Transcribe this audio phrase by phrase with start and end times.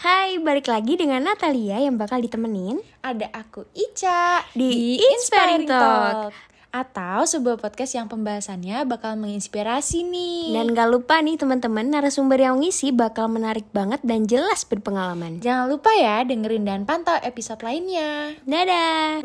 [0.00, 6.32] Hai, balik lagi dengan Natalia yang bakal ditemenin Ada aku Ica di Inspiring Talk.
[6.72, 12.64] Atau sebuah podcast yang pembahasannya bakal menginspirasi nih Dan gak lupa nih teman-teman, narasumber yang
[12.64, 18.40] ngisi bakal menarik banget dan jelas berpengalaman Jangan lupa ya dengerin dan pantau episode lainnya
[18.48, 19.20] Dadah!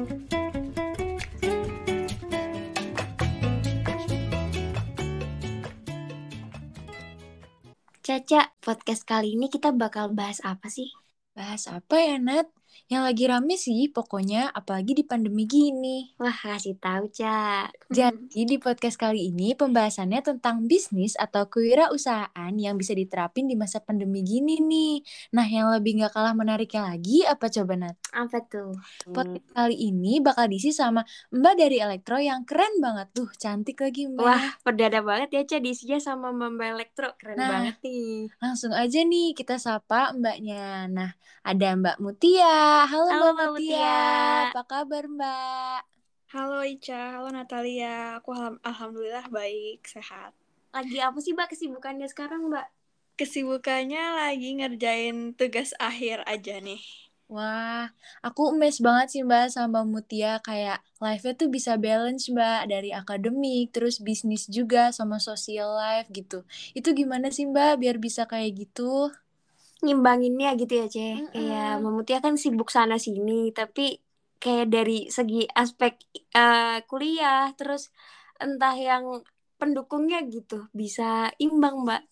[8.05, 10.93] Caca, podcast kali ini kita bakal bahas apa sih?
[11.33, 12.45] Bahas apa ya Nat?
[12.85, 17.65] Yang lagi rame sih pokoknya apalagi di pandemi gini Wah, kasih tahu, Ca.
[17.97, 23.81] Jadi di podcast kali ini pembahasannya tentang bisnis atau kewirausahaan yang bisa diterapin di masa
[23.81, 25.01] pandemi gini nih.
[25.33, 27.97] Nah yang lebih gak kalah menariknya lagi apa coba Nat?
[28.13, 28.77] Apa tuh?
[29.09, 31.01] Podcast kali ini bakal diisi sama
[31.33, 34.21] Mbak dari Elektro yang keren banget tuh, cantik lagi Mbak.
[34.21, 35.57] Wah, perdana banget ya, Ca.
[35.57, 37.09] Diisinya sama Mbak Elektro.
[37.17, 37.49] Keren Nah.
[37.49, 38.29] banget nih.
[38.37, 40.85] Langsung aja nih kita sapa Mbaknya.
[40.85, 42.74] Nah, ada Mbak Mutia.
[42.75, 43.79] Halo, Halo, Mbak Mutia.
[43.79, 44.51] Mutia.
[44.51, 45.79] Apa kabar Mbak?
[46.33, 48.19] Halo Ica, halo Natalia.
[48.19, 50.31] Aku alham- alhamdulillah baik, sehat.
[50.75, 52.67] Lagi apa sih, Mbak, kesibukannya sekarang, Mbak?
[53.15, 56.83] Kesibukannya lagi ngerjain tugas akhir aja nih.
[57.31, 57.89] Wah,
[58.27, 62.89] aku emes banget sih Mbak sama Mbak Mutia kayak life-nya tuh bisa balance Mbak dari
[62.93, 66.43] akademik terus bisnis juga sama social life gitu.
[66.77, 69.09] Itu gimana sih Mbak biar bisa kayak gitu?
[69.83, 70.99] Ngimbanginnya gitu ya, Ce.
[70.99, 71.31] Mm-mm.
[71.33, 73.99] Kayak Memutia kan sibuk sana sini, tapi
[74.39, 75.99] kayak dari segi aspek
[76.35, 77.91] eh, kuliah, terus
[78.39, 79.23] entah yang
[79.59, 82.03] pendukungnya gitu, bisa imbang, Mbak.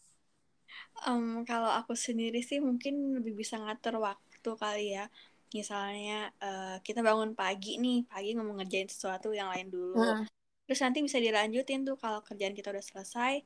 [1.03, 5.05] Em, kalau aku sendiri sih mungkin lebih bisa ngatur waktu kali ya.
[5.53, 9.99] Misalnya eh, kita bangun pagi nih, pagi ngomong ngerjain sesuatu yang lain dulu.
[9.99, 10.25] Heeh.
[10.63, 13.43] Terus nanti bisa dilanjutin tuh kalau kerjaan kita udah selesai,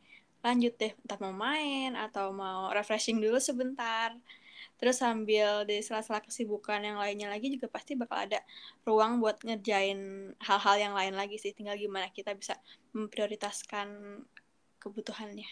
[0.47, 4.15] lanjut deh entah mau main atau mau refreshing dulu sebentar.
[4.77, 8.39] Terus sambil di sela-sela kesibukan yang lainnya lagi juga pasti bakal ada
[8.85, 11.51] ruang buat ngerjain hal-hal yang lain lagi sih.
[11.51, 12.55] Tinggal gimana kita bisa
[12.93, 14.21] memprioritaskan
[14.79, 15.49] kebutuhannya.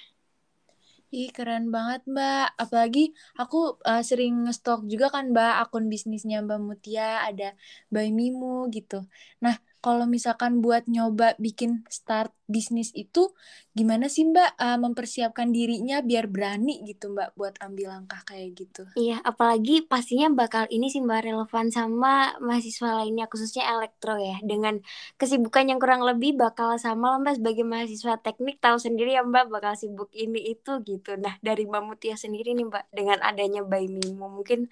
[1.14, 2.48] Ih, keren banget, Mbak.
[2.58, 7.54] Apalagi aku uh, sering nge-stalk juga kan, Mbak, akun bisnisnya Mbak Mutia, ada
[7.94, 9.06] By Mimu gitu.
[9.40, 13.30] Nah, kalau misalkan buat nyoba bikin start bisnis itu,
[13.78, 18.90] gimana sih, Mbak, uh, mempersiapkan dirinya biar berani gitu, Mbak, buat ambil langkah kayak gitu?
[18.98, 24.42] Iya, apalagi pastinya bakal ini sih Mbak relevan sama mahasiswa lainnya khususnya elektro ya.
[24.42, 24.82] Dengan
[25.22, 29.54] kesibukan yang kurang lebih bakal sama lah Mbak sebagai mahasiswa teknik tahu sendiri ya Mbak
[29.54, 31.14] bakal sibuk ini itu gitu.
[31.22, 34.66] Nah, dari Mbak Mutia sendiri nih Mbak dengan adanya By Mimo mungkin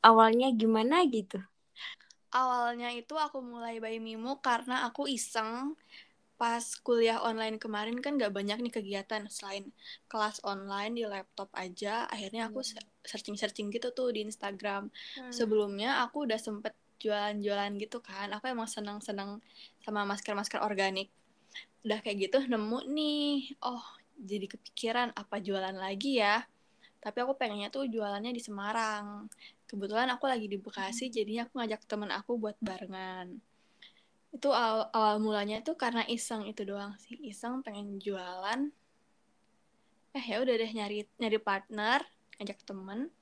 [0.00, 1.36] awalnya gimana gitu?
[2.32, 5.72] Awalnya itu aku mulai by Mimo karena aku iseng
[6.38, 9.64] pas kuliah online kemarin kan gak banyak nih kegiatan selain
[10.10, 12.06] kelas online di laptop aja.
[12.14, 12.78] Akhirnya aku se-
[13.10, 14.92] searching-searching gitu tuh di Instagram.
[15.32, 18.30] Sebelumnya aku udah sempet jualan-jualan gitu kan.
[18.36, 19.40] Aku emang seneng-seneng
[19.82, 21.08] sama masker-masker organik.
[21.84, 23.82] Udah kayak gitu nemu nih, oh
[24.18, 26.44] jadi kepikiran apa jualan lagi ya.
[27.02, 29.26] Tapi aku pengennya tuh jualannya di Semarang.
[29.68, 33.36] Kebetulan aku lagi di Bekasi, jadinya aku ngajak temen aku buat barengan.
[34.32, 37.20] Itu awal, awal mulanya tuh karena iseng itu doang sih.
[37.20, 38.72] Iseng pengen jualan.
[40.16, 42.00] Eh ya udah deh nyari nyari partner,
[42.40, 43.12] ngajak temen.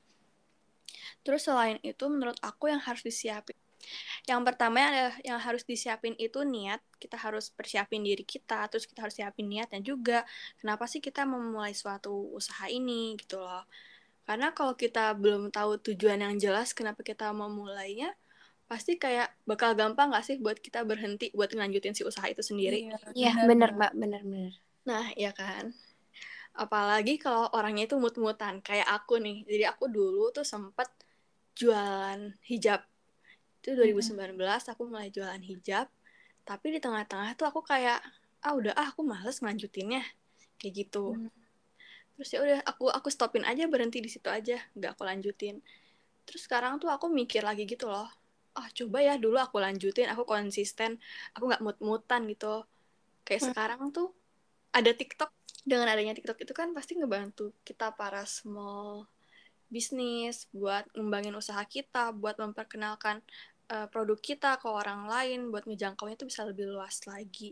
[1.26, 3.58] Terus selain itu menurut aku yang harus disiapin
[4.26, 6.82] yang pertama yang, ada- yang harus disiapin itu niat.
[6.98, 10.26] Kita harus persiapin diri kita, terus kita harus siapin niatnya juga.
[10.58, 13.64] Kenapa sih kita memulai suatu usaha ini gitu loh.
[14.26, 18.10] Karena kalau kita belum tahu tujuan yang jelas kenapa kita memulainya,
[18.66, 22.90] pasti kayak bakal gampang gak sih buat kita berhenti buat ngelanjutin si usaha itu sendiri.
[23.14, 24.52] Iya, bener Mbak, bener-bener.
[24.82, 25.70] Nah, ya kan.
[26.58, 29.46] Apalagi kalau orangnya itu mut-mutan kayak aku nih.
[29.46, 30.90] Jadi aku dulu tuh sempet
[31.54, 32.82] jualan hijab.
[33.62, 34.34] Itu 2019
[34.66, 35.86] aku mulai jualan hijab.
[36.42, 38.02] Tapi di tengah-tengah tuh aku kayak
[38.42, 40.02] ah udah ah aku males ngelanjutinnya.
[40.58, 41.14] Kayak gitu.
[41.14, 41.45] Hmm.
[42.16, 45.60] Terus ya udah aku aku stopin aja berhenti di situ aja, nggak aku lanjutin.
[46.26, 48.08] Terus sekarang tuh aku mikir lagi gitu loh.
[48.56, 50.96] Ah coba ya dulu aku lanjutin, aku konsisten,
[51.36, 52.64] aku nggak mut-mutan gitu.
[53.26, 53.52] Kayak Hmm.
[53.52, 54.08] sekarang tuh
[54.72, 55.30] ada TikTok.
[55.66, 59.06] Dengan adanya TikTok itu kan pasti ngebantu kita para small
[59.66, 63.18] bisnis buat ngembangin usaha kita, buat memperkenalkan
[63.74, 67.50] eh, produk kita ke orang lain, buat ngejangkaunya tuh bisa lebih luas lagi.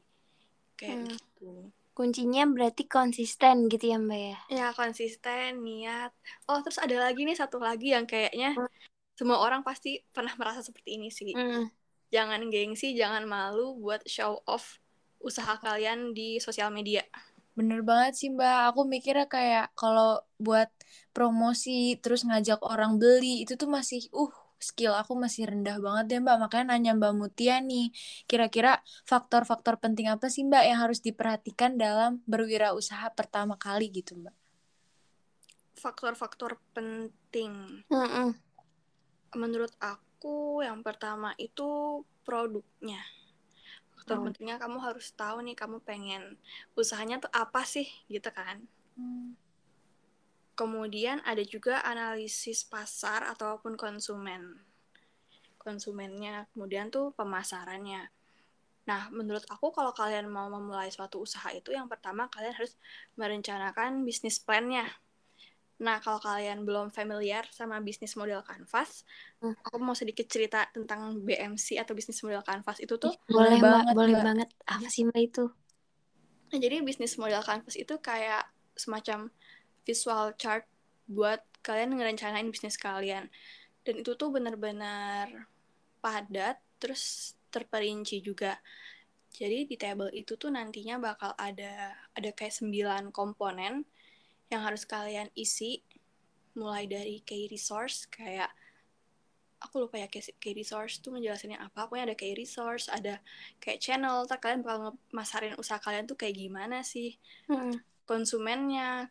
[0.79, 1.11] Kayak Hmm.
[1.11, 1.71] gitu.
[1.95, 4.39] Kuncinya berarti konsisten gitu ya Mbak ya.
[4.51, 6.11] Ya, konsisten, niat.
[6.51, 8.67] Oh, terus ada lagi nih satu lagi yang kayaknya Hmm.
[9.15, 11.31] semua orang pasti pernah merasa seperti ini sih.
[11.39, 11.71] Mm.
[12.11, 14.83] Jangan gengsi, jangan malu buat show off
[15.23, 17.07] usaha kalian di sosial media.
[17.55, 20.67] Bener banget sih Mbak, aku mikirnya kayak kalau buat
[21.15, 26.19] promosi terus ngajak orang beli itu tuh masih uh skill aku masih rendah banget ya
[26.25, 26.37] Mbak.
[26.49, 27.93] Makanya nanya Mbak Mutia nih,
[28.25, 34.35] kira-kira faktor-faktor penting apa sih Mbak yang harus diperhatikan dalam berwirausaha pertama kali gitu Mbak?
[35.79, 37.85] Faktor-faktor penting.
[37.91, 38.33] Mm-mm.
[39.35, 43.03] Menurut aku yang pertama itu produknya.
[43.95, 44.25] Faktor Oh.
[44.27, 46.37] pentingnya kamu harus tahu nih kamu pengen
[46.79, 48.65] usahanya tuh apa sih gitu kan.
[48.95, 49.37] Hmm.
[50.55, 54.55] Kemudian ada juga analisis pasar ataupun konsumen.
[55.59, 58.07] Konsumennya, kemudian tuh pemasarannya.
[58.85, 62.77] Nah, menurut aku kalau kalian mau memulai suatu usaha itu yang pertama kalian harus
[63.17, 64.85] merencanakan bisnis plan-nya.
[65.83, 69.03] Nah, kalau kalian belum familiar sama bisnis model kanvas,
[69.43, 69.59] Hmm.
[69.67, 73.11] aku mau sedikit cerita tentang BMC atau bisnis model kanvas itu tuh.
[73.27, 74.49] Boleh banget, boleh banget.
[74.71, 75.45] Apa sih mbak itu?
[76.53, 78.47] Nah, jadi bisnis model kanvas itu kayak
[78.79, 79.33] semacam
[79.85, 80.65] visual chart
[81.09, 83.29] buat kalian ngerencanain bisnis kalian.
[83.85, 85.49] Dan itu tuh benar-benar
[86.01, 88.61] padat, terus terperinci juga.
[89.35, 93.85] Jadi di table itu tuh nantinya bakal ada ada kayak 9 komponen
[94.53, 95.83] yang harus kalian isi
[96.55, 98.47] mulai dari key resource kayak
[99.59, 103.19] aku lupa ya key key resource tuh ngejelasinnya apa pokoknya ada key resource ada
[103.59, 107.17] kayak channel ntar kalian bakal masarin usaha kalian tuh kayak gimana sih
[107.49, 107.81] Hmm.
[108.05, 109.09] konsumennya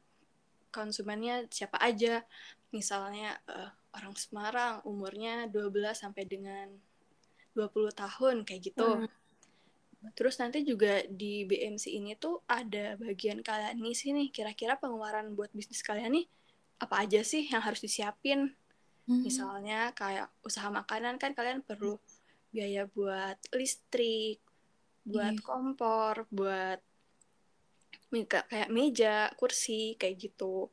[0.74, 2.26] konsumennya siapa aja
[2.74, 6.74] misalnya eh, orang Semarang umurnya 12 sampai dengan
[7.54, 8.90] 20 tahun kayak gitu
[10.04, 10.12] Hmm.
[10.20, 15.80] Terus nanti juga di BMC ini tuh ada bagian kalian nih, kira-kira pengeluaran buat bisnis
[15.80, 16.28] kalian nih
[16.84, 18.52] apa aja sih yang harus disiapin?
[19.08, 19.24] Hmm.
[19.24, 21.96] Misalnya kayak usaha makanan kan kalian perlu
[22.52, 24.44] biaya buat listrik,
[25.08, 25.44] buat Iya.
[25.48, 26.84] kompor, buat
[28.30, 30.70] kayak meja, kursi, kayak gitu.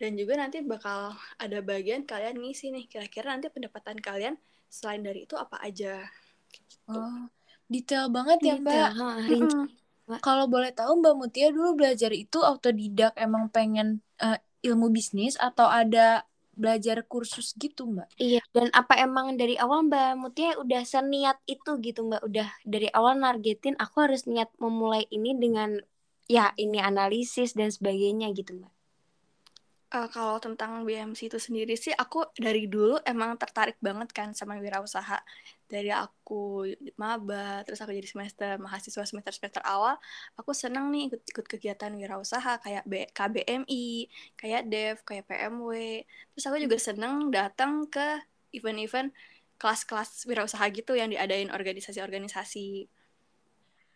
[0.00, 4.34] Dan juga nanti bakal ada bagian kalian ngisi nih, kira-kira nanti pendapatan kalian
[4.72, 6.02] selain dari itu apa aja.
[6.48, 6.90] Gitu.
[6.90, 7.28] Oh,
[7.68, 10.20] detail banget ya Detail, Mbak.
[10.24, 15.70] Kalau boleh tahu Mbak Mutia dulu belajar itu autodidak emang pengen eh, ilmu bisnis atau
[15.70, 18.08] ada belajar kursus gitu Mbak?
[18.20, 22.22] Iya, dan apa emang dari awal Mbak Mutia udah seniat itu gitu Mbak?
[22.28, 25.80] Udah dari awal nargetin aku harus niat memulai ini dengan
[26.34, 28.72] ya ini analisis dan sebagainya gitu Mbak.
[29.92, 34.56] Eh, kalau tentang BMC itu sendiri sih, aku dari dulu emang tertarik banget kan sama
[34.56, 35.20] wirausaha.
[35.68, 36.64] Dari aku
[36.96, 40.00] maba, terus aku jadi semester mahasiswa semester-semester awal,
[40.40, 43.84] aku seneng nih ikut-ikut kegiatan wirausaha kayak B- KBMI,
[44.40, 45.72] kayak DEV, kayak PMW.
[46.32, 48.24] Terus aku juga seneng datang ke
[48.56, 49.12] event-event
[49.60, 52.88] kelas-kelas wirausaha gitu yang diadain organisasi-organisasi.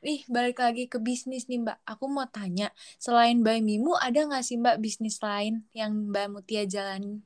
[0.04, 1.78] Ih, balik lagi ke bisnis nih Mbak.
[1.88, 6.68] Aku mau tanya, selain Mbak Mimu, ada nggak sih Mbak bisnis lain yang Mbak Mutia
[6.68, 7.24] jalani?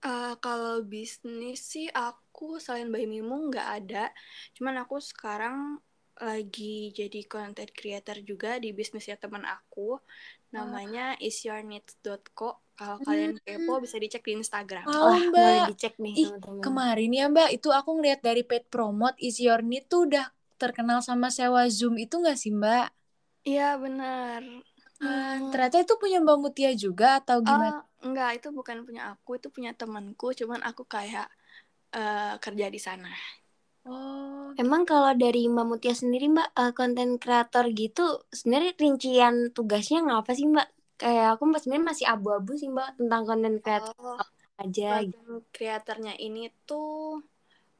[0.00, 4.08] Eh, kalau bisnis sih aku selain By Mimu nggak ada.
[4.56, 5.76] Cuman aku sekarang
[6.16, 10.00] lagi jadi content creator juga di bisnisnya teman aku.
[10.56, 12.64] Namanya isyourneeds.co.
[12.80, 14.88] Kalau kalian kepo bisa dicek di Instagram.
[14.88, 15.36] Oh, Wah, Mbak.
[15.36, 16.64] boleh dicek nih Ih, teman-teman.
[16.64, 20.98] Kemarin ya Mbak, itu aku ngeliat dari paid promote Is Your Need tuh udah terkenal
[21.08, 22.84] sama sewa Zoom itu nggak sih Mbak?
[23.48, 24.42] Iya benar.
[25.06, 25.50] Ah, Hmm.
[25.50, 27.72] ternyata itu punya Mbak Mutia juga atau gimana?
[27.72, 30.26] Eh, enggak, itu bukan punya aku, itu punya temanku.
[30.40, 31.26] Cuman aku kayak
[31.96, 33.08] eh, kerja di sana.
[33.84, 38.02] Oh, Emang kalau dari Mbak Mutia sendiri Mbak eh, konten kreator gitu
[38.38, 40.66] sebenarnya rincian tugasnya ngapa sih Mbak?
[41.00, 44.20] Kayak aku mbak sebenarnya masih abu-abu sih Mbak tentang konten kreator Oh,
[44.62, 45.18] aja gitu.
[45.18, 46.88] konten kreatornya ini tuh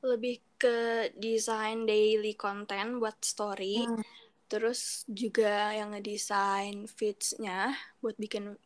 [0.00, 3.85] lebih ke desain daily content buat story.
[3.85, 4.02] Hmm.
[4.50, 7.71] Terus juga yang ngedesain feeds-nya
[8.02, 8.57] buat bikin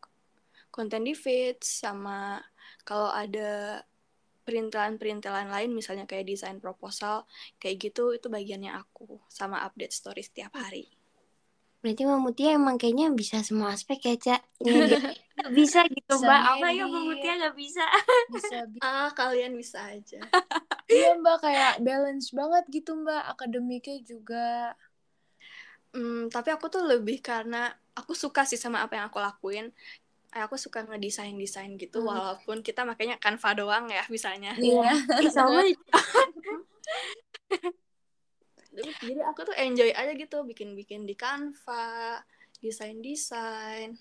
[0.72, 2.40] konten di feeds sama
[2.82, 3.84] kalau ada
[4.44, 7.24] perintilan-perintilan lain misalnya kayak desain proposal
[7.56, 10.88] kayak gitu itu bagiannya aku sama update story setiap hari.
[11.84, 14.40] Berarti Mbak Mutia emang kayaknya bisa semua aspek ya Cak.
[15.52, 16.40] Bisa gitu Bisa Mbak.
[16.48, 17.08] Apa ya Mbak ngedit.
[17.12, 17.84] Mutia nggak bisa?
[18.32, 20.20] bisa bi- Ah, kalian bisa aja.
[20.88, 24.76] Iya Mbak, kayak balance banget gitu Mbak, akademiknya juga.
[25.94, 29.70] Hmm, tapi aku tuh lebih karena aku suka sih sama apa yang aku lakuin.
[30.34, 32.10] Eh, Aku suka ngedesain-desain gitu Hmm.
[32.10, 34.58] walaupun kita makanya Canva doang ya misalnya.
[34.58, 34.90] Iya.
[35.30, 35.78] Sama Jadi-
[39.06, 42.18] jadi aku tuh enjoy aja gitu bikin-bikin di Canva,
[42.58, 43.94] desain-desain.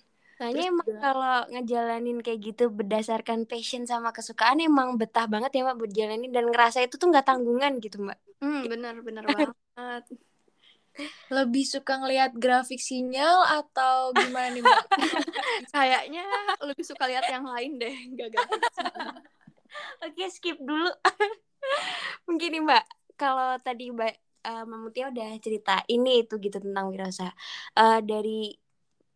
[0.43, 5.55] Soalnya Terus emang juga- kalau ngejalanin kayak gitu berdasarkan passion sama kesukaan emang betah banget
[5.55, 8.19] ya Mbak buat jalanin dan ngerasa itu tuh nggak tanggungan gitu Mbak.
[8.43, 10.03] Hmm, bener bener banget.
[11.31, 14.85] Lebih suka ngelihat grafik sinyal atau gimana nih Mbak?
[15.73, 16.23] Kayaknya
[16.59, 18.62] lebih suka lihat yang lain deh, gak grafik.
[20.03, 20.91] Oke, skip dulu.
[22.27, 22.83] Mungkin nih Mbak,
[23.15, 24.13] kalau tadi Mbak
[24.45, 27.31] uh, Mamutia udah cerita ini itu gitu tentang wirausaha.
[27.73, 28.53] Uh, dari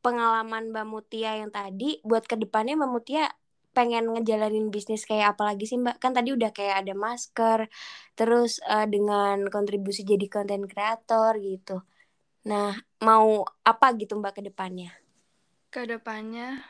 [0.08, 3.28] pengalaman Mbak Mutia yang tadi, buat ke depannya Mbak Mutia
[3.76, 6.00] pengen ngejalanin bisnis kayak apa lagi sih Mbak?
[6.00, 7.60] Kan tadi udah kayak ada masker,
[8.16, 11.84] terus uh, dengan kontribusi jadi konten kreator gitu.
[12.48, 14.92] Nah, mau apa gitu Mbak ke depannya?
[15.74, 16.64] Ke depannya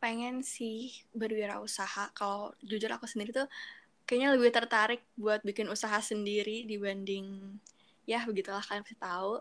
[0.00, 2.16] pengen sih berwirausaha.
[2.16, 3.48] Kalau jujur aku sendiri tuh
[4.08, 7.56] kayaknya lebih tertarik buat bikin usaha sendiri dibanding
[8.04, 9.34] ya begitulah kalian pasti tahu.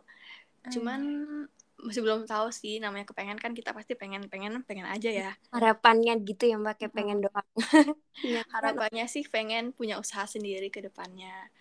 [0.71, 5.09] Cuman hmm masih belum tahu sih namanya kepengen kan kita pasti pengen pengen pengen aja
[5.11, 5.31] ya.
[5.51, 7.49] Harapannya gitu ya mbak kayak pengen doang.
[8.23, 11.51] Ya, harapannya sih pengen punya usaha sendiri ke depannya.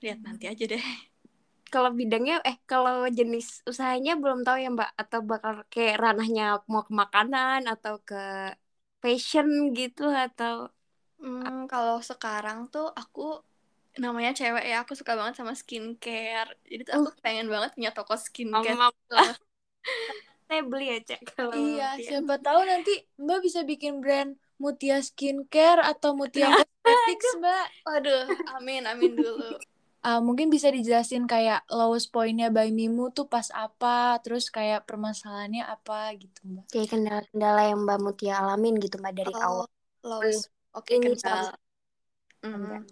[0.00, 0.26] Lihat hmm.
[0.32, 0.84] nanti aja deh.
[1.68, 6.86] Kalau bidangnya eh kalau jenis usahanya belum tahu ya mbak atau bakal kayak ranahnya mau
[6.86, 8.54] ke makanan atau ke
[9.04, 10.72] fashion gitu atau
[11.20, 13.44] hmm, kalau sekarang tuh aku
[13.98, 16.50] namanya cewek ya aku suka banget sama skincare.
[16.66, 17.14] Jadi tuh aku uh.
[17.22, 18.74] pengen banget punya toko skincare
[20.48, 22.08] saya beli ya cek kalau iya Mutia.
[22.14, 27.66] siapa tahu nanti mbak bisa bikin brand Mutia skincare atau Mutia cosmetics mbak.
[27.82, 28.24] Waduh
[28.60, 29.58] amin amin dulu.
[30.04, 35.66] Uh, mungkin bisa dijelasin kayak lowest pointnya by Mimu tuh pas apa terus kayak permasalahannya
[35.66, 36.70] apa gitu mbak.
[36.70, 39.66] Kayak kendala-kendala yang mbak Mutia alamin gitu mbak dari oh, awal.
[40.06, 40.54] lowest.
[40.70, 41.56] Oke okay, kendala.
[42.44, 42.86] mm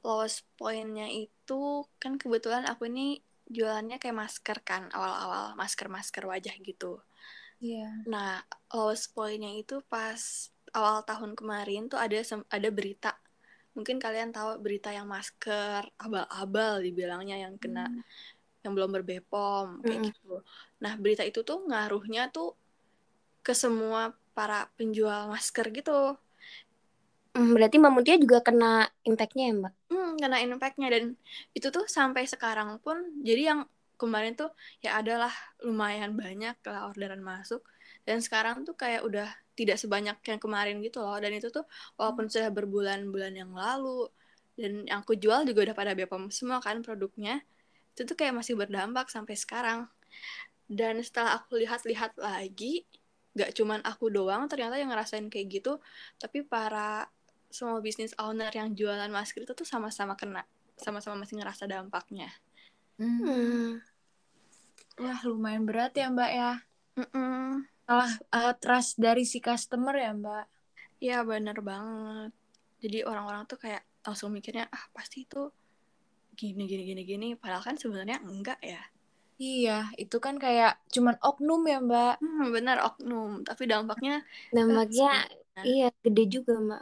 [0.00, 7.02] lowest pointnya itu kan kebetulan aku ini jualannya kayak masker kan awal-awal masker-masker wajah gitu.
[7.60, 7.84] Iya.
[7.84, 7.92] Yeah.
[8.08, 8.32] Nah
[8.72, 12.16] lowest pointnya itu pas awal tahun kemarin tuh ada
[12.48, 13.12] ada berita.
[13.74, 18.02] Mungkin kalian tahu berita yang masker abal-abal dibilangnya yang kena mm.
[18.66, 20.06] yang belum berbepom kayak mm.
[20.14, 20.34] gitu.
[20.80, 22.54] Nah berita itu tuh ngaruhnya tuh
[23.42, 26.16] ke semua para penjual masker gitu.
[27.40, 29.72] Hmm, berarti Mbak Mutia juga kena impactnya ya Mbak?
[29.88, 31.16] Hmm, kena impactnya dan
[31.56, 33.60] itu tuh sampai sekarang pun jadi yang
[33.96, 34.52] kemarin tuh
[34.84, 35.32] ya adalah
[35.64, 37.64] lumayan banyak lah orderan masuk
[38.04, 41.64] dan sekarang tuh kayak udah tidak sebanyak yang kemarin gitu loh dan itu tuh
[41.96, 42.32] walaupun hmm.
[42.32, 44.12] sudah berbulan-bulan yang lalu
[44.60, 47.40] dan yang aku jual juga udah pada BPOM semua kan produknya
[47.96, 49.88] itu tuh kayak masih berdampak sampai sekarang
[50.68, 52.84] dan setelah aku lihat-lihat lagi
[53.32, 55.80] gak cuman aku doang ternyata yang ngerasain kayak gitu
[56.20, 57.08] tapi para
[57.50, 60.46] semua bisnis owner yang jualan masker itu tuh sama-sama kena,
[60.78, 62.30] sama-sama masih ngerasa dampaknya.
[62.96, 63.82] Hmm.
[65.00, 66.52] Wah lumayan berat ya Mbak ya.
[66.94, 70.44] Mm Salah uh, trust dari si customer ya Mbak.
[71.02, 72.30] Iya bener banget.
[72.78, 75.50] Jadi orang-orang tuh kayak langsung mikirnya ah pasti itu
[76.38, 77.28] gini gini gini gini.
[77.34, 78.78] Padahal kan sebenarnya enggak ya.
[79.40, 82.14] Iya, itu kan kayak cuman oknum ya, Mbak.
[82.20, 84.20] Hmm, benar oknum, tapi dampaknya
[84.52, 85.24] dampaknya
[85.64, 86.80] iya gede juga, Mbak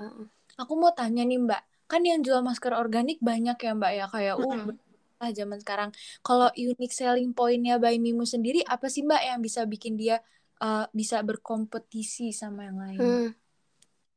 [0.59, 4.35] aku mau tanya nih Mbak, kan yang jual masker organik banyak ya Mbak ya kayak
[4.37, 4.77] uh mm -hmm.
[5.19, 5.91] lah zaman sekarang.
[6.23, 10.23] Kalau unique selling pointnya By Mimu sendiri apa sih Mbak yang bisa bikin dia
[10.63, 12.99] uh, bisa berkompetisi sama yang lain?
[12.99, 13.29] Hmm.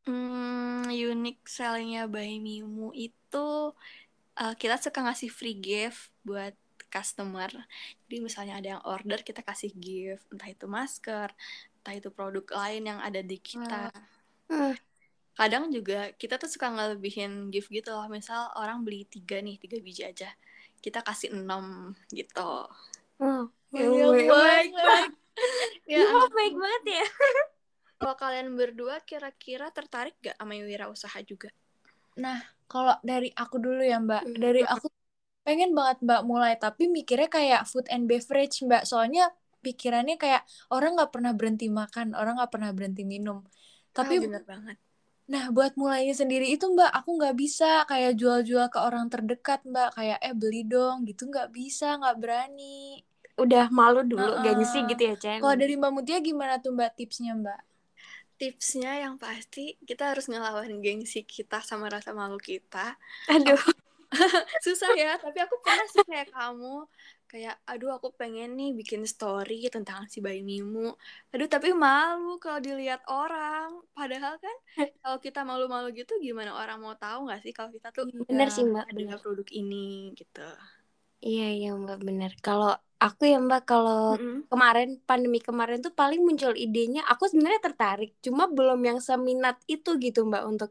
[0.02, 3.74] Hmm, unique sellingnya By Mimu itu
[4.38, 6.58] uh, kita suka ngasih free gift buat
[6.92, 7.50] customer.
[8.06, 11.32] Jadi misalnya ada yang order kita kasih gift, entah itu masker,
[11.82, 13.94] entah itu produk lain yang ada di kita.
[15.32, 18.08] Kadang juga kita tuh suka ngelebihin gift gitu loh.
[18.12, 20.30] Misal orang beli tiga nih tiga biji aja.
[20.82, 22.68] Kita kasih enam gitu.
[23.22, 23.44] Oh,
[23.76, 24.30] ya, ya baik
[24.74, 25.12] banget
[25.88, 27.06] ya, ya baik banget ya.
[28.02, 30.58] Kalau kalian berdua kira-kira tertarik gak sama
[30.90, 31.54] usaha juga?
[32.18, 34.26] Nah kalau dari aku dulu ya mbak.
[34.26, 34.36] Hmm.
[34.42, 34.90] dari aku
[35.46, 36.58] pengen banget mbak mulai.
[36.58, 38.90] Tapi mikirnya kayak food and beverage mbak.
[38.90, 39.30] Soalnya
[39.62, 40.42] pikirannya kayak
[40.74, 43.46] orang nggak pernah berhenti makan orang nggak pernah berhenti minum.
[43.94, 44.82] Tapi oh, bener banget
[45.32, 49.96] Nah, buat mulainya sendiri itu Mbak, aku nggak bisa kayak jual-jual ke orang terdekat Mbak,
[49.96, 53.00] kayak eh beli dong gitu nggak bisa, nggak berani.
[53.40, 54.44] Udah malu dulu, uh -uh.
[54.44, 55.40] gengsi gitu ya Cen.
[55.40, 57.62] Kalau dari Mbak Mutia gimana tuh Mbak tipsnya Mbak?
[58.36, 63.00] Tipsnya yang pasti kita harus ngelawan gengsi kita sama rasa malu kita.
[63.32, 63.64] Aduh.
[64.68, 66.84] Susah ya, tapi aku pernah sih kayak kamu
[67.32, 70.80] kayak aduh aku pengen nih bikin story tentang si bayi Mimu
[71.32, 73.70] aduh tapi malu kalau dilihat orang.
[73.98, 74.56] Padahal kan
[75.02, 78.64] kalau kita malu-malu gitu gimana orang mau tahu nggak sih kalau kita tuh bener sih
[78.72, 79.76] mbak ada produk ini
[80.20, 80.40] gitu.
[81.28, 82.68] Iya iya mbak bener kalau
[83.06, 84.44] Aku ya Mbak kalau Mm-mm.
[84.52, 89.90] kemarin pandemi kemarin tuh paling muncul idenya aku sebenarnya tertarik cuma belum yang seminat itu
[90.04, 90.70] gitu Mbak untuk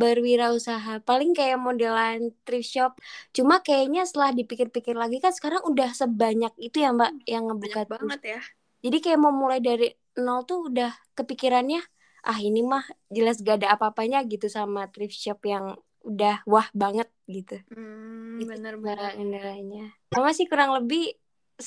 [0.00, 2.92] berwirausaha paling kayak modelan thrift shop
[3.36, 7.88] cuma kayaknya setelah dipikir-pikir lagi kan sekarang udah sebanyak itu ya Mbak yang ngebuka Banyak
[7.94, 8.40] banget ya.
[8.84, 9.86] jadi kayak mau mulai dari
[10.24, 11.80] nol tuh udah kepikirannya
[12.28, 12.84] ah ini mah
[13.16, 15.64] jelas gak ada apa-apanya gitu sama thrift shop yang
[16.08, 19.12] udah wah banget gitu Hmm, bener-bener.
[19.16, 21.00] kendalanya sama sih kurang lebih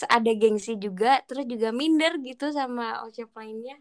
[0.07, 3.79] ada gengsi juga terus juga minder gitu sama shop lainnya.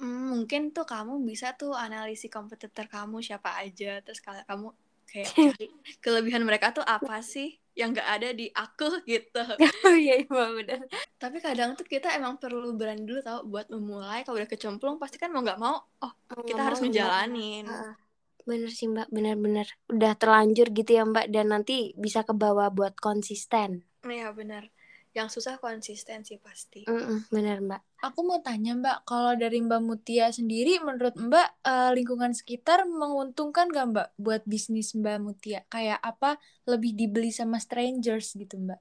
[0.00, 4.68] Hmm, mungkin tuh kamu bisa tuh analisis kompetitor kamu siapa aja terus kalau kamu
[5.06, 5.30] kayak
[6.04, 9.40] kelebihan mereka tuh apa sih yang nggak ada di aku gitu.
[9.86, 10.80] Oh iya iya benar.
[11.16, 15.16] Tapi kadang tuh kita emang perlu berani dulu tau buat memulai kalau udah kecemplung pasti
[15.16, 16.12] kan mau nggak mau oh
[16.44, 17.68] kita harus menjalanin.
[17.68, 17.94] Heeh.
[18.42, 22.98] bener sih mbak benar-benar udah terlanjur gitu ya mbak dan nanti bisa ke bawah buat
[22.98, 23.86] konsisten.
[24.02, 24.66] Iya benar
[25.12, 29.78] yang susah konsisten sih pasti Mm-mm, bener mbak Aku mau tanya Mbak, kalau dari Mbak
[29.86, 35.62] Mutia sendiri, menurut Mbak eh, lingkungan sekitar menguntungkan gak Mbak buat bisnis Mbak Mutia?
[35.70, 36.34] Kayak apa
[36.66, 38.80] lebih dibeli sama strangers gitu Mbak?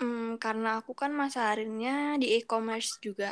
[0.00, 3.30] Hmm, karena aku kan masarinnya di e-commerce juga.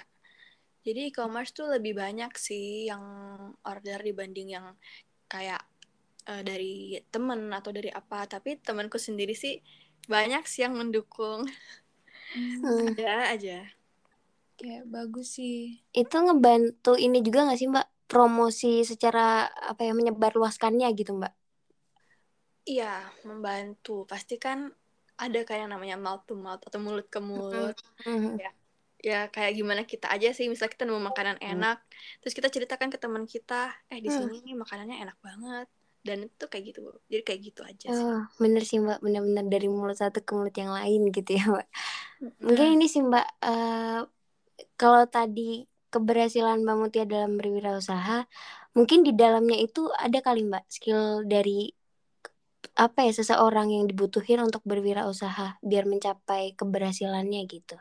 [0.85, 3.05] Jadi e-commerce tuh lebih banyak sih yang
[3.65, 4.67] order dibanding yang
[5.33, 5.65] kayak
[6.29, 8.29] eh, dari temen atau dari apa.
[8.29, 9.57] Tapi temanku sendiri sih
[10.15, 11.41] banyak sih yang mendukung.
[12.35, 12.87] Hmm.
[12.99, 13.57] Ada aja.
[14.59, 15.83] Kayak bagus sih.
[16.01, 19.21] itu ngebantu ini juga nggak sih mbak promosi secara
[19.71, 21.33] apa ya menyebarluaskannya gitu mbak
[22.71, 22.85] Iya,
[23.29, 23.91] membantu.
[24.11, 24.59] Pasti kan
[25.25, 27.77] ada kayak yang namanya mouth to mouth atau mulut ke mulut.
[28.07, 28.41] Mhm.
[29.01, 31.77] Ya kayak gimana kita aja sih, misalnya kita nemu makanan enak,
[32.21, 34.17] terus kita ceritakan ke teman kita, eh di Hmm.
[34.29, 35.67] sini nih makanannya enak banget.
[36.07, 36.81] Dan itu kayak gitu.
[37.13, 38.09] Jadi kayak gitu aja sih.
[38.09, 41.67] Oh, bener sih mbak bener-bener dari mulut satu ke mulut yang lain gitu ya mbak
[42.47, 43.99] mungkin ini sih mbak eh,
[44.81, 45.41] kalau tadi
[45.93, 48.15] keberhasilan mbak Mutia dalam berwirausaha
[48.77, 51.03] mungkin di dalamnya itu ada kali mbak skill
[51.33, 51.51] dari
[52.85, 57.75] apa ya seseorang yang dibutuhin untuk berwirausaha biar mencapai keberhasilannya gitu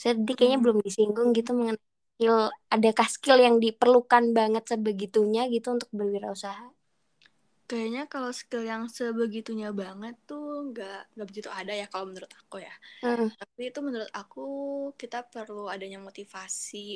[0.00, 0.64] saya tadi kayaknya Hmm.
[0.64, 1.82] belum disinggung gitu mengenai
[2.16, 2.36] skill
[2.74, 6.64] adakah skill yang diperlukan banget sebegitunya gitu untuk berwirausaha
[7.70, 12.56] Kayaknya kalau skill yang sebegitunya banget tuh nggak nggak begitu ada ya kalau menurut aku
[12.66, 12.74] ya.
[13.02, 14.40] Mm, Tapi itu menurut aku
[15.02, 16.86] kita perlu adanya motivasi,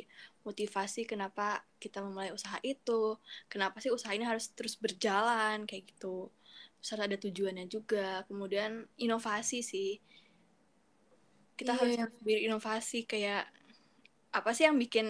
[0.48, 1.44] motivasi kenapa
[1.82, 3.16] kita memulai usaha itu,
[3.52, 6.28] kenapa sih usaha ini harus terus berjalan kayak gitu.
[6.80, 8.26] Terus harus ada tujuannya juga.
[8.28, 8.72] Kemudian
[9.04, 9.90] inovasi sih.
[11.58, 11.78] Kita Iya.
[11.78, 13.46] harus terus berinovasi kayak
[14.34, 15.06] apa sih yang bikin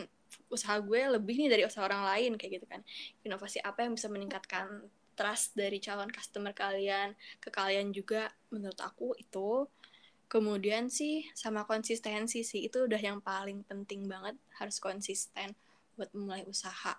[0.52, 2.80] usaha gue lebih nih dari usaha orang lain kayak gitu kan.
[3.26, 4.66] Inovasi apa yang bisa meningkatkan
[5.18, 7.08] trust dari calon customer kalian
[7.42, 8.22] ke kalian juga
[8.52, 9.50] menurut aku itu.
[10.32, 15.48] Kemudian sih sama konsistensi sih itu udah yang paling penting banget harus konsisten
[15.96, 16.94] buat memulai usaha.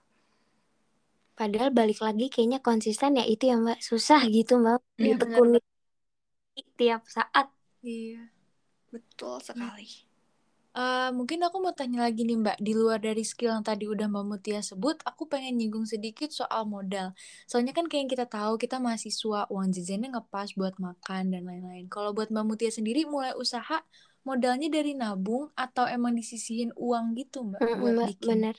[1.40, 3.78] Padahal balik lagi kayaknya konsisten ya itu ya mbak.
[3.90, 5.58] Susah gitu mbak Iya, ditekuni
[6.78, 7.48] tiap saat.
[7.84, 8.22] Iya.
[8.94, 9.88] betul sekali
[10.76, 14.08] Eh, mungkin aku mau tanya lagi nih Mbak, di luar dari skill yang tadi udah
[14.12, 17.08] Mbak Mutia sebut, aku pengen nyinggung sedikit soal modal.
[17.50, 21.86] Soalnya kan kayak yang kita tahu, kita mahasiswa, uang jajannya ngepas buat makan dan lain-lain.
[21.88, 23.78] Kalau buat Mbak Mutia sendiri mulai usaha,
[24.28, 28.20] modalnya dari nabung atau emang disisihin uang gitu Mbak Mm, buat mbak bikin?
[28.28, 28.56] bener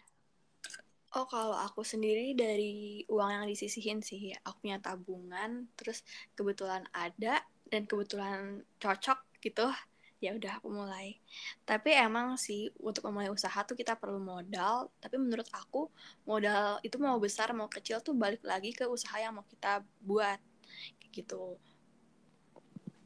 [1.17, 5.99] oh kalau aku sendiri dari uang yang disisihin sih aku punya tabungan terus
[6.37, 7.35] kebetulan ada
[7.73, 8.41] dan kebetulan
[8.83, 9.67] cocok gitu
[10.25, 11.21] ya udah aku mulai.
[11.69, 14.89] Tapi emang sih untuk memulai usaha tuh kita perlu modal.
[15.03, 15.89] Tapi menurut aku
[16.31, 20.41] modal itu mau besar mau kecil tuh balik lagi ke usaha yang mau kita buat.
[21.01, 21.61] Kayak gitu.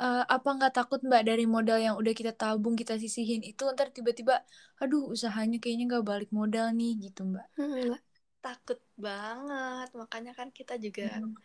[0.01, 3.93] Eh, apa nggak takut Mbak dari modal yang udah kita tabung, kita sisihin itu ntar
[3.93, 4.41] tiba-tiba,
[4.81, 7.47] aduh usahanya kayaknya nggak balik modal nih gitu Mbak.
[7.61, 8.03] Mm, mbak
[8.41, 9.89] takut banget.
[10.01, 11.37] Makanya kan kita juga Hmm.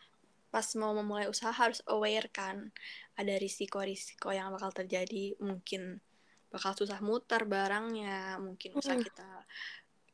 [0.56, 2.72] Pas mau memulai usaha harus aware kan
[3.20, 5.36] ada risiko-risiko yang bakal terjadi.
[5.44, 6.00] Mungkin
[6.48, 9.04] bakal susah muter barangnya mungkin usaha Mm.
[9.04, 9.28] kita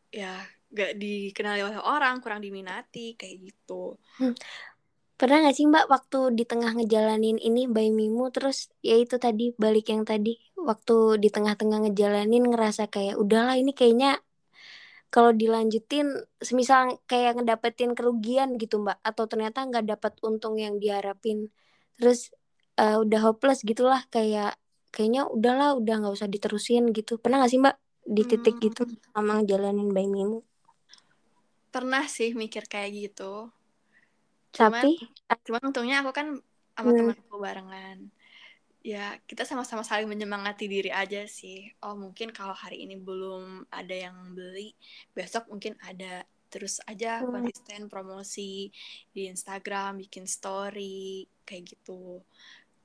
[0.09, 0.33] ya
[0.73, 4.01] gak dikenali oleh orang kurang diminati kayak gitu.
[5.21, 9.53] Pernah nggak sih mbak waktu di tengah ngejalanin ini by Mimu terus ya itu tadi
[9.53, 14.17] balik yang tadi waktu di tengah-tengah ngejalanin ngerasa kayak udahlah ini kayaknya
[15.13, 16.07] kalau dilanjutin
[16.39, 21.51] semisal kayak ngedapetin kerugian gitu mbak atau ternyata nggak dapat untung yang diharapin
[21.99, 22.31] terus
[22.79, 24.55] eh, udah hopeless gitulah kayak
[24.95, 27.75] kayaknya udahlah udah nggak usah diterusin gitu pernah nggak sih mbak
[28.07, 28.63] di titik Hmm.
[28.65, 28.81] gitu
[29.13, 30.41] sama ngejalanin by Mimu
[31.71, 33.51] pernah sih mikir kayak gitu
[34.51, 34.91] cuman tapi
[35.47, 36.27] cuman untungnya aku kan
[36.75, 36.97] sama Hmm.
[36.97, 37.97] temanku barengan
[38.81, 41.69] ya kita sama-sama saling menyemangati diri aja sih.
[41.85, 44.73] Oh mungkin kalau hari ini belum ada yang beli,
[45.15, 46.25] besok mungkin ada.
[46.51, 47.31] Terus aja Hmm.
[47.31, 48.67] konsisten promosi
[49.15, 52.19] di Instagram, bikin story, kayak gitu.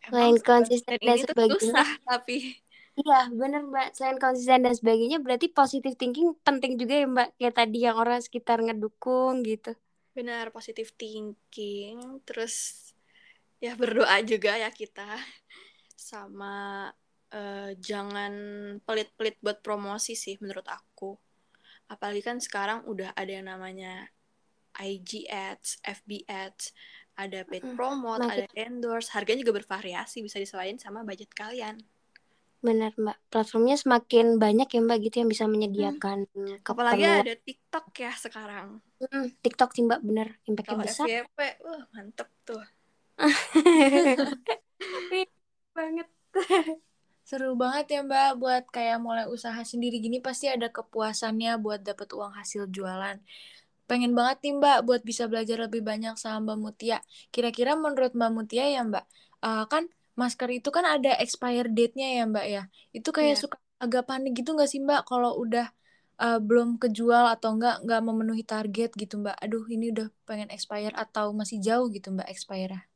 [0.08, 1.56] Selain Emang konsisten dan sebagainya.
[1.60, 2.58] susah, tapi
[3.00, 3.86] Iya, bener Mbak.
[3.96, 7.28] Selain konsisten dan sebagainya, berarti positive thinking penting juga ya Mbak.
[7.38, 9.70] Kayak tadi yang orang sekitar ngedukung gitu.
[10.16, 11.96] benar positive thinking.
[12.26, 12.54] Terus
[13.64, 15.02] ya berdoa juga ya kita.
[16.06, 16.86] Sama
[17.34, 18.30] eh, jangan
[18.86, 21.18] pelit-pelit buat promosi sih menurut aku.
[21.90, 24.06] Apalagi kan sekarang udah ada yang namanya
[24.78, 26.70] IG ads, FB ads,
[27.18, 31.82] ada paid promote, Makin- ada endorse, harganya juga bervariasi, bisa disesuaikan sama budget kalian.
[32.62, 33.18] Bener Mbak.
[33.26, 36.30] Platformnya semakin banyak ya Mbak gitu yang bisa menyediakan
[36.62, 37.26] Apalagi keperluan.
[37.26, 38.78] ada TikTok ya sekarang.
[39.02, 40.38] Mm, TikTok sih Mbak bener.
[40.46, 41.06] Impactnya Kalau besar.
[41.10, 42.62] FYP, wah mantep tuh.
[45.78, 46.06] banget.
[47.28, 52.08] Seru banget ya Mbak buat kayak mulai usaha sendiri gini pasti ada kepuasannya buat dapat
[52.16, 53.16] uang hasil jualan.
[53.90, 56.98] Pengen banget nih Mbak buat bisa belajar lebih banyak sama Mbak Mutia.
[57.34, 59.04] Kira-kira menurut Mbak Mutia ya Mbak,
[59.46, 59.84] eh, kan
[60.20, 62.62] masker itu kan ada expire date-nya ya Mbak ya.
[62.96, 63.42] Itu kayak Iya.
[63.42, 65.66] suka agak panik gitu nggak sih Mbak kalau udah
[66.22, 69.36] eh, belum kejual atau nggak nggak memenuhi target gitu Mbak.
[69.44, 72.86] Aduh ini udah pengen expire atau masih jauh gitu Mbak expire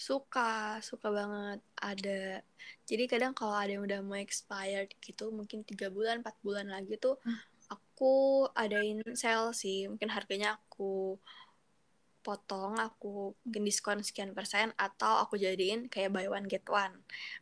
[0.00, 1.58] Suka, suka banget.
[1.76, 2.40] Ada.
[2.88, 6.96] Jadi kadang kalau ada yang udah mau expired gitu, mungkin tiga bulan, empat bulan lagi
[6.96, 7.20] tuh,
[7.68, 9.78] aku adain sale sih.
[9.92, 11.20] Mungkin harganya aku
[12.24, 16.94] potong, aku mungkin diskon sekian persen, atau aku jadiin kayak buy one get one.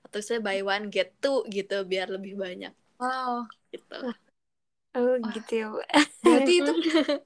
[0.07, 3.47] Atau saya buy one get two gitu, biar lebih banyak Wow.
[3.71, 3.99] gitu.
[4.99, 5.31] Oh Wah.
[5.35, 5.89] gitu ya Mbak.
[6.27, 6.73] Berarti itu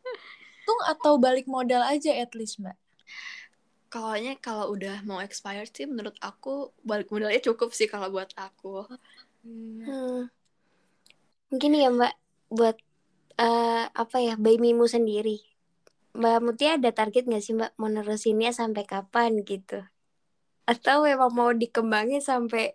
[0.62, 2.76] untung atau balik modal aja at least Mbak.
[3.92, 8.88] Kalaunya kalau udah mau expired sih, menurut aku balik modalnya cukup sih kalau buat aku.
[9.44, 10.32] Hmm.
[11.52, 12.14] Mungkin ya Mbak
[12.56, 12.80] buat
[13.36, 15.44] eh, apa ya Bayi Mimu sendiri.
[16.16, 19.84] Mbak Mutia ada target nggak sih Mbak mau nerusinnya sampai kapan gitu?
[20.64, 22.72] Atau memang mau dikembangin sampai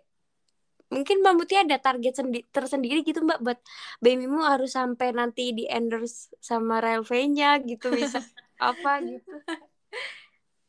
[0.94, 3.58] mungkin Mbak Mutia ada target sendi- tersendiri gitu Mbak buat
[3.98, 8.22] Bayi Mimu harus sampai nanti di endorse sama Relv-nya gitu bisa
[8.62, 9.34] apa gitu.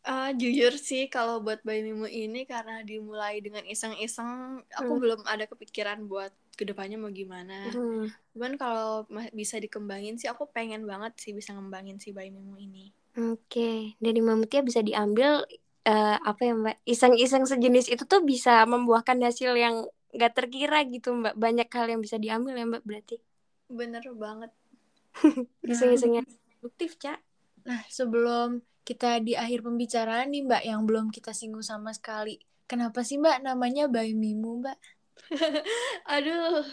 [0.09, 5.01] Eh, jujur sih kalau buat Bayi Mimu ini karena dimulai dengan iseng-iseng, aku Hmm.
[5.05, 7.69] belum ada kepikiran buat ke depannya mau gimana.
[7.69, 8.09] Hmm.
[8.33, 9.05] Cuman kalau
[9.37, 12.89] bisa dikembangin sih, aku pengen banget sih bisa ngembangin si Bayi Mimu ini.
[13.21, 15.45] Oke, dari Mbak Mutia bisa diambil
[15.85, 16.75] eh, apa ya Mbak?
[16.89, 21.37] Iseng-iseng sejenis itu tuh bisa membuahkan hasil yang nggak terkira gitu Mbak.
[21.37, 23.21] Banyak hal yang bisa diambil ya Mbak berarti.
[23.69, 24.49] Bener banget.
[25.69, 26.25] Iseng-isengnya
[26.57, 27.21] produktif, Cak.
[27.69, 32.41] Nah, sebelum kita di akhir pembicaraan nih Mbak yang belum kita singgung sama sekali.
[32.69, 34.77] Kenapa sih Mbak namanya Bayi Mimu Mbak?
[36.15, 36.65] Aduh,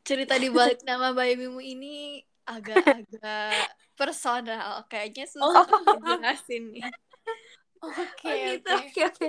[0.00, 3.68] cerita di balik nama Bayi Mimu ini agak-agak
[4.00, 4.88] personal.
[4.88, 6.84] Kayaknya susah dijelasin nih.
[7.84, 8.74] Oke, Oh gitu.
[8.74, 9.00] oke.
[9.06, 9.28] Oke,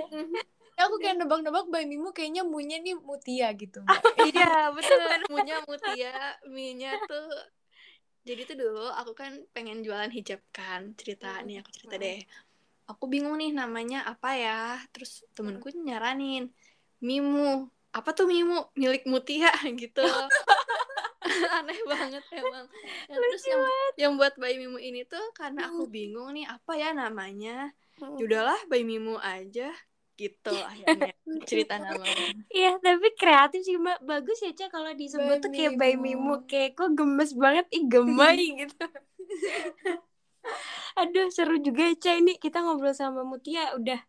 [0.80, 4.00] Aku kayak nebak-nebak Bayi Mimu kayaknya munya nih Mutia gitu Mbak.
[4.32, 6.14] Iya bener Munya Mutia
[6.48, 7.28] Minya tuh
[8.20, 12.20] Jadi tuh dulu aku kan pengen jualan hijab kan Cerita nih aku cerita deh.
[12.90, 14.60] Aku bingung nih namanya apa ya
[14.92, 16.52] Terus temenku nyaranin
[17.00, 17.68] Mimu.
[17.96, 18.70] Apa tuh Mimu?
[18.76, 20.04] Milik Mutia gitu.
[21.56, 22.66] Aneh banget emang.
[23.08, 23.62] Nah, Terus yang,
[23.96, 27.72] yang buat Bayi Mimu ini tuh Karena aku bingung nih Apa ya namanya?
[28.00, 29.72] Yaudahlah Bayi Mimu aja
[30.20, 31.12] Gitu akhirnya
[31.48, 33.98] cerita namanya Iya, tapi kreatif sih Mbak.
[34.04, 36.44] Bagus ya, Cak kalau disebut tuh kayak Bayi Mimu.
[36.50, 38.84] Kayak kok gemes banget, ih gemai gitu.
[40.98, 42.14] Aduh, seru juga ya, Cak.
[42.26, 44.02] Ini kita ngobrol sama Mutia udah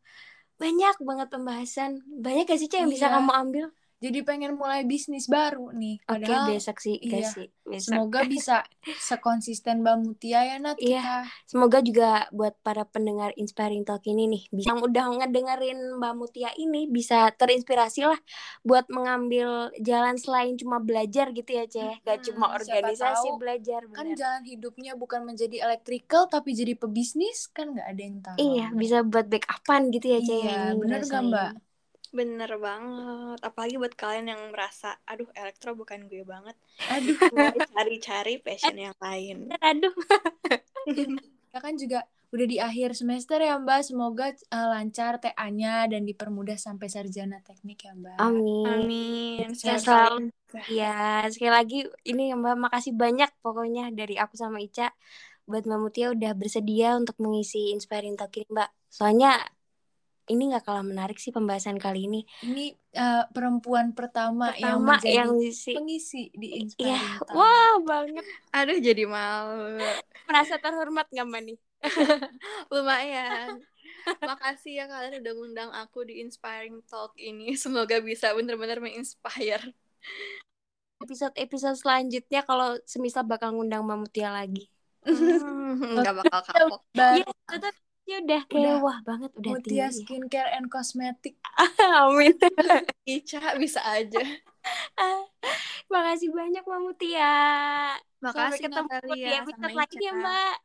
[0.58, 1.92] banyak banget pembahasan.
[2.26, 3.16] Banyak gak sih, Cak, yang bisa Iya.
[3.22, 3.66] kamu ambil?
[4.02, 5.96] Jadi pengen mulai bisnis baru nih.
[6.10, 7.30] Oke, Padahal besok sih, iya.
[7.70, 7.86] Besok.
[7.86, 8.56] semoga bisa
[9.10, 11.00] sekonsisten Mbak Mutia ya Nat Iya.
[11.00, 11.30] kita.
[11.46, 16.50] Semoga juga buat para pendengar Inspiring Talk ini nih, bisa yang udah ngedengerin Mbak Mutia
[16.58, 18.20] ini bisa terinspirasi lah
[18.64, 21.92] buat mengambil jalan selain cuma belajar gitu ya, Ceh.
[22.08, 24.18] Gak Hmm, cuma organisasi tahu belajar, Kan bener.
[24.18, 28.40] jalan hidupnya bukan menjadi electrical tapi jadi pebisnis kan nggak ada yang tahu.
[28.42, 30.40] Iya, bisa buat backupan gitu ya, Ceh.
[30.40, 31.22] Iya, bener gak.
[31.30, 31.50] Mbak?
[32.12, 33.40] Bener banget.
[33.40, 36.60] Apalagi buat kalian yang merasa, aduh elektro bukan gue banget.
[36.92, 37.16] Aduh,
[37.74, 39.48] cari-cari passion yang lain.
[39.64, 39.96] Aduh.
[41.48, 43.80] kita kan juga udah di akhir semester ya Mbak.
[43.88, 48.18] Semoga eh, lancar TA-nya dan dipermudah sampai sarjana teknik ya Mbak.
[48.20, 48.68] Amin.
[48.68, 49.48] Amin.
[49.56, 50.36] Saya Sehat selalu.
[50.68, 54.92] Ya, sekali lagi ini ya Mbak, makasih banyak pokoknya dari aku sama Ica
[55.48, 58.70] buat Mbak Mutia udah bersedia untuk mengisi Inspiring Talk ini Mbak.
[58.92, 59.40] Soalnya
[60.32, 62.24] ini nggak kalah menarik sih pembahasan kali ini.
[62.40, 62.66] Ini
[62.96, 65.72] uh, perempuan pertama, yang Pertama menjadi yang ngisi.
[65.76, 67.36] pengisi di Iya, Inspiring Talk.
[67.36, 68.26] wah banget.
[68.56, 69.78] Aduh jadi malu.
[70.26, 71.58] Merasa terhormat nggak Mbak nih?
[72.74, 73.50] Lumayan.
[74.02, 77.54] Makasih ya kalian udah ngundang aku di Inspiring Talk ini.
[77.62, 79.76] Semoga bisa bener-bener menginspire.
[81.02, 84.70] Episode-episode selanjutnya kalau semisal bakal ngundang Mbak Mutia lagi.
[85.02, 86.82] Hmm, Nggak bakal kapok.
[86.94, 87.74] Iya, Baru tetap
[88.10, 88.84] ya udah kayak Udah.
[88.84, 89.98] wah banget udah Mutia tinggi.
[90.04, 91.36] Skincare and Cosmetic.
[92.02, 92.36] Amin.
[93.18, 94.22] Ica bisa aja.
[95.94, 97.34] Makasih banyak Mbak Mutia.
[98.22, 100.14] Sampai Makasih ketemu di Natalia episode lagi ya.
[100.14, 100.56] Mbak.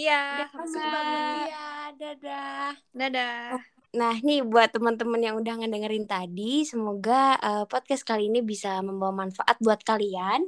[0.00, 1.44] Iya, sampai Mbak.
[1.44, 2.70] Iya, dadah.
[2.96, 3.44] Dadah.
[3.90, 9.26] Nah, nih buat teman-teman yang udah ngedengerin tadi, semoga eh, podcast kali ini bisa membawa
[9.26, 10.46] manfaat buat kalian.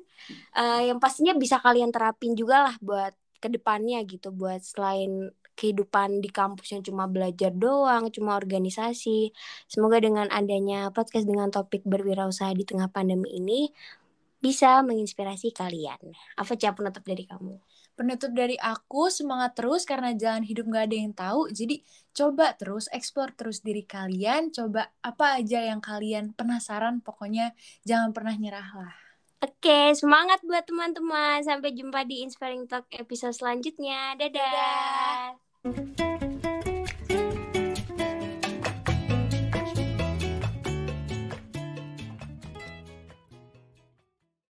[0.54, 6.24] Eh, yang pastinya bisa kalian terapin juga lah buat ke depannya gitu, buat selain kehidupan
[6.24, 9.32] di kampus yang cuma belajar doang, cuma organisasi.
[9.68, 13.70] Semoga dengan adanya podcast dengan topik berwirausaha di tengah pandemi ini
[14.42, 16.02] bisa menginspirasi kalian.
[16.34, 17.62] Apa cak penutup dari kamu?
[17.92, 21.46] Penutup dari aku, semangat terus karena jalan hidup gak ada yang tahu.
[21.52, 24.50] Jadi coba terus, explore terus diri kalian.
[24.50, 27.04] Coba apa aja yang kalian penasaran.
[27.04, 27.54] Pokoknya
[27.86, 29.01] jangan pernah nyerah lah.
[29.42, 31.42] Oke, semangat buat teman-teman.
[31.42, 34.14] Sampai jumpa di Inspiring Talk episode selanjutnya.
[34.14, 35.34] Dadah.
[35.66, 36.21] Dadah.